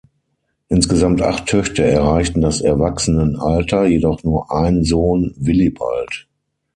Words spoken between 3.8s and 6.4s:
jedoch nur ein Sohn, Willibald.